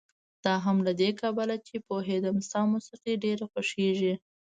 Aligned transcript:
دا 0.45 0.53
هم 0.65 0.77
له 0.87 0.91
دې 1.01 1.09
کبله 1.21 1.55
چې 1.67 1.75
پوهېدم 1.87 2.35
ستا 2.47 2.61
موسيقي 2.73 3.13
ډېره 3.23 3.45
خوښېږي. 3.51 4.13